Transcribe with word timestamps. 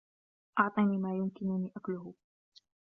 أعطني 0.59 0.97
ما 0.97 1.15
يمكنني 1.17 1.71
أكله. 1.77 2.13